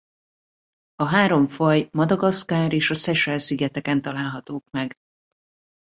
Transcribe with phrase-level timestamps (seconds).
[0.95, 4.95] A három faj Madagaszkár és a Seychelle-szigeteken találhatók meg.